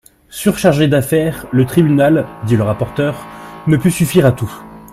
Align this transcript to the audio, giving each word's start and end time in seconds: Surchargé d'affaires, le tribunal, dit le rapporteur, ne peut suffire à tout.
Surchargé 0.31 0.87
d'affaires, 0.87 1.45
le 1.51 1.63
tribunal, 1.63 2.25
dit 2.47 2.57
le 2.57 2.63
rapporteur, 2.63 3.27
ne 3.67 3.77
peut 3.77 3.91
suffire 3.91 4.25
à 4.25 4.31
tout. 4.31 4.51